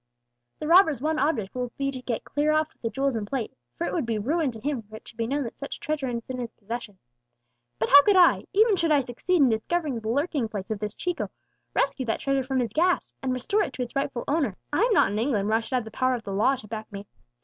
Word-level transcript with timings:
The 0.57 0.65
robber's 0.67 0.99
one 0.99 1.19
object 1.19 1.53
will 1.53 1.71
be 1.77 1.91
to 1.91 2.01
get 2.01 2.23
clear 2.23 2.51
off 2.51 2.71
with 2.73 2.81
the 2.81 2.89
jewels 2.89 3.15
and 3.15 3.27
plate, 3.27 3.53
for 3.75 3.85
it 3.85 3.93
would 3.93 4.07
be 4.07 4.17
ruin 4.17 4.49
to 4.49 4.59
him 4.59 4.83
were 4.89 4.97
it 4.97 5.05
to 5.05 5.15
be 5.15 5.27
known 5.27 5.43
that 5.43 5.59
such 5.59 5.79
treasure 5.79 6.07
is 6.07 6.27
in 6.27 6.39
his 6.39 6.53
possession. 6.53 6.97
But 7.77 7.89
how 7.89 8.01
could 8.01 8.15
I 8.15 8.47
even 8.51 8.77
should 8.77 8.91
I 8.91 9.01
succeed 9.01 9.43
in 9.43 9.49
discovering 9.49 9.99
the 9.99 10.09
lurking 10.09 10.49
place 10.49 10.71
of 10.71 10.79
this 10.79 10.95
Chico 10.95 11.29
rescue 11.75 12.07
that 12.07 12.19
treasure 12.19 12.43
from 12.43 12.61
his 12.61 12.73
grasp, 12.73 13.15
and 13.21 13.31
restore 13.31 13.61
it 13.61 13.73
to 13.73 13.83
its 13.83 13.95
rightful 13.95 14.23
owner? 14.27 14.57
I 14.73 14.81
am 14.81 14.91
not 14.93 15.11
in 15.11 15.19
England, 15.19 15.47
where 15.47 15.57
I 15.59 15.61
should 15.61 15.75
have 15.75 15.85
the 15.85 15.91
power 15.91 16.15
of 16.15 16.23
the 16.23 16.33
law 16.33 16.55
to 16.55 16.67
back 16.67 16.91
me. 16.91 17.05